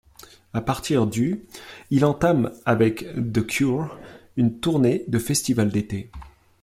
[0.53, 1.45] À partir du
[1.91, 3.99] il entame avec The Cure
[4.35, 6.09] une tournée de festival d'été.